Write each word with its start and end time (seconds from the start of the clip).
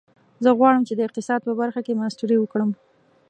زه 0.43 0.49
غواړم 0.59 0.83
چې 0.87 0.93
د 0.95 1.01
اقتصاد 1.07 1.39
په 1.45 1.53
برخه 1.61 1.79
کې 1.85 1.99
ماسټري 2.01 2.37
وکړم 2.39 2.71